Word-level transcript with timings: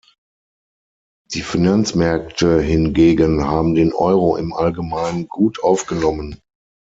Die 1.31 1.43
Finanzmärkte 1.43 2.59
hingegen 2.59 3.45
haben 3.45 3.75
den 3.75 3.93
Euro 3.93 4.35
im 4.35 4.51
allgemeinen 4.51 5.27
gut 5.27 5.61
aufgenommen. 5.63 6.39